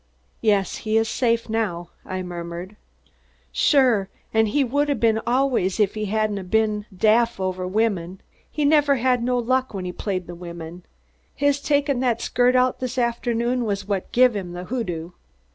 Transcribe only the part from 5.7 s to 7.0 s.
if he hadn't been